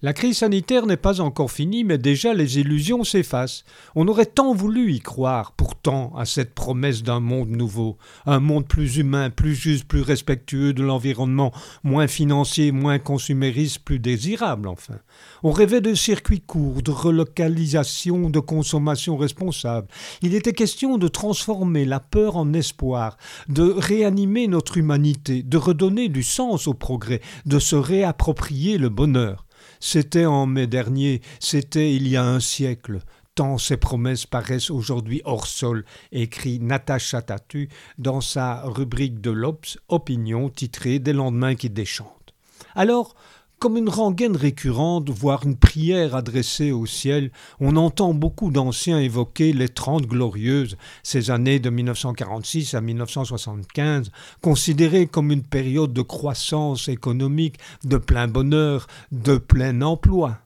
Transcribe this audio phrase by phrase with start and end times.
[0.00, 3.64] La crise sanitaire n'est pas encore finie, mais déjà les illusions s'effacent.
[3.96, 8.68] On aurait tant voulu y croire, pourtant, à cette promesse d'un monde nouveau, un monde
[8.68, 11.52] plus humain, plus juste, plus respectueux de l'environnement,
[11.82, 15.00] moins financier, moins consumériste, plus désirable, enfin.
[15.42, 19.88] On rêvait de circuits courts, de relocalisation, de consommation responsable.
[20.22, 23.16] Il était question de transformer la peur en espoir,
[23.48, 29.47] de réanimer notre humanité, de redonner du sens au progrès, de se réapproprier le bonheur.
[29.80, 33.00] C'était en mai dernier, c'était il y a un siècle,
[33.34, 39.78] tant ces promesses paraissent aujourd'hui hors sol, écrit Natacha Tatu dans sa rubrique de l'Obs
[39.88, 42.34] Opinion titrée Des lendemains qui déchantent.
[42.74, 43.14] Alors,
[43.58, 49.52] comme une rengaine récurrente, voire une prière adressée au ciel, on entend beaucoup d'anciens évoquer
[49.52, 56.88] les Trente Glorieuses, ces années de 1946 à 1975, considérées comme une période de croissance
[56.88, 60.38] économique, de plein bonheur, de plein emploi.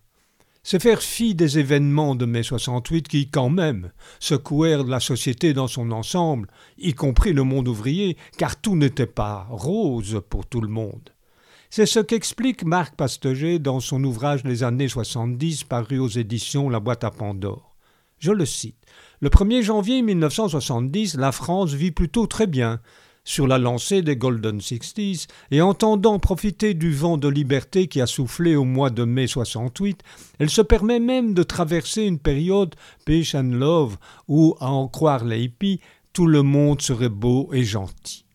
[0.63, 5.67] C'est faire fi des événements de mai 68 qui, quand même, secouèrent la société dans
[5.67, 10.69] son ensemble, y compris le monde ouvrier, car tout n'était pas rose pour tout le
[10.69, 11.11] monde.
[11.75, 16.81] C'est ce qu'explique Marc Pasteger dans son ouvrage Les années 70 paru aux éditions La
[16.81, 17.75] boîte à Pandore.
[18.19, 18.77] Je le cite.
[19.21, 22.81] Le 1er janvier 1970, la France vit plutôt très bien,
[23.25, 28.07] sur la lancée des Golden Sixties, et entendant profiter du vent de liberté qui a
[28.07, 30.03] soufflé au mois de mai 68,
[30.41, 32.75] elle se permet même de traverser une période
[33.07, 33.97] peace and love
[34.29, 35.81] où, à en croire les hippies,
[36.13, 38.27] tout le monde serait beau et gentil.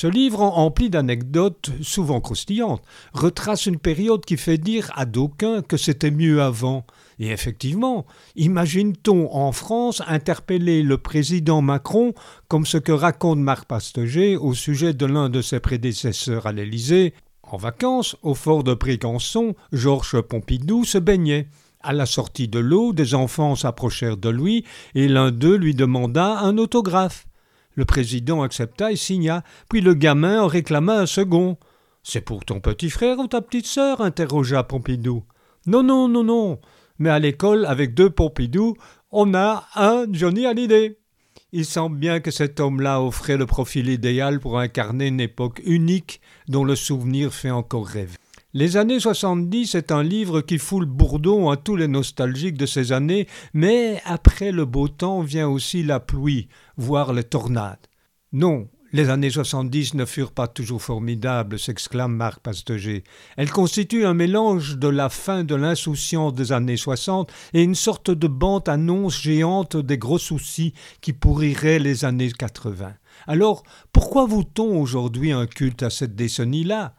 [0.00, 5.76] Ce livre, empli d'anecdotes souvent croustillantes, retrace une période qui fait dire à d'aucuns que
[5.76, 6.86] c'était mieux avant.
[7.18, 12.14] Et effectivement, imagine-t-on en France interpeller le président Macron
[12.46, 17.12] comme ce que raconte Marc Pasteger au sujet de l'un de ses prédécesseurs à l'Élysée?
[17.42, 21.48] En vacances, au fort de Brégançon, Georges Pompidou se baignait.
[21.80, 24.64] À la sortie de l'eau, des enfants s'approchèrent de lui
[24.94, 27.27] et l'un d'eux lui demanda un autographe.
[27.78, 31.58] Le président accepta et signa, puis le gamin en réclama un second.
[32.02, 34.00] C'est pour ton petit frère ou ta petite sœur?
[34.00, 35.22] interrogea Pompidou.
[35.64, 36.58] Non, non, non, non.
[36.98, 38.74] Mais à l'école, avec deux Pompidou,
[39.12, 40.98] on a un Johnny Hallyday.
[41.52, 46.20] Il semble bien que cet homme-là offrait le profil idéal pour incarner une époque unique
[46.48, 48.16] dont le souvenir fait encore rêver.
[48.54, 52.64] Les années 70 est un livre qui fout le bourdon à tous les nostalgiques de
[52.64, 56.48] ces années, mais après le beau temps vient aussi la pluie,
[56.78, 57.86] voire les tornades.
[58.32, 63.04] Non, les années 70 ne furent pas toujours formidables, s'exclame Marc Pasteger.
[63.36, 68.10] Elles constituent un mélange de la fin de l'insouciance des années 60 et une sorte
[68.10, 70.72] de bande annonce géante des gros soucis
[71.02, 72.94] qui pourriraient les années 80.
[73.26, 76.94] Alors, pourquoi voue-t-on aujourd'hui un culte à cette décennie-là?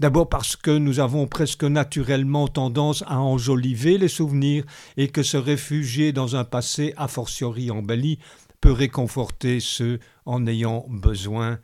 [0.00, 4.64] D'abord parce que nous avons presque naturellement tendance à enjoliver les souvenirs
[4.96, 8.18] et que se réfugier dans un passé a fortiori embelli
[8.62, 11.58] peut réconforter ceux en ayant besoin.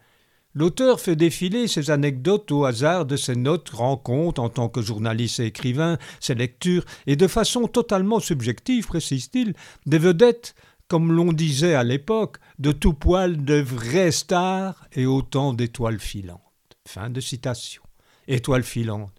[0.52, 5.40] L'auteur fait défiler ses anecdotes au hasard de ses notes, rencontres en tant que journaliste
[5.40, 9.54] et écrivain, ses lectures, et de façon totalement subjective, précise-t-il,
[9.86, 10.54] des vedettes,
[10.88, 16.42] comme l'on disait à l'époque, de tout poil de vraies stars et autant d'étoiles filantes.
[16.86, 17.85] Fin de citation
[18.28, 19.12] étoile filante.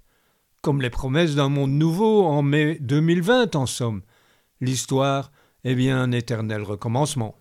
[0.62, 4.02] Comme les promesses d'un monde nouveau en mai 2020, en somme.
[4.60, 5.32] L'histoire
[5.64, 7.36] est bien un éternel recommencement.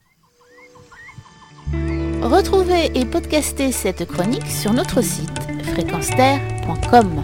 [2.22, 5.41] Retrouvez et podcastez cette chronique sur notre site
[5.72, 7.22] fréquenceterre.com.